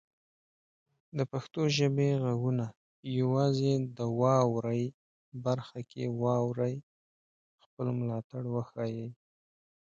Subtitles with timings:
[1.17, 2.65] د پښتو ژبې غږونه
[3.19, 4.83] یوازې د "واورئ"
[5.45, 6.75] برخه کې واورئ،
[7.63, 9.05] خپل ملاتړ وښایئ.